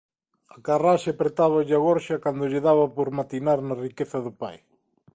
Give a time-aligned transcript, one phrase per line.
[0.55, 4.57] A carraxe apertáballe a gorxa cando lle daba por matinar na riqueza do pai;